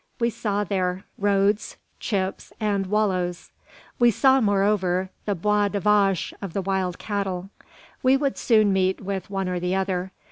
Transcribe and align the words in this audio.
We 0.19 0.31
saw 0.31 0.63
their 0.63 1.03
"roads," 1.19 1.77
"chips," 1.99 2.51
and 2.59 2.87
"wallows." 2.87 3.51
We 3.99 4.09
saw, 4.09 4.41
moreover, 4.41 5.11
the 5.25 5.35
bois 5.35 5.67
de 5.67 5.79
vache 5.79 6.33
of 6.41 6.53
the 6.53 6.61
wild 6.63 6.97
cattle. 6.97 7.51
We 8.01 8.17
would 8.17 8.35
soon 8.35 8.73
meet 8.73 8.99
with 8.99 9.29
one 9.29 9.47
or 9.47 9.59
the 9.59 9.75
other. 9.75 10.11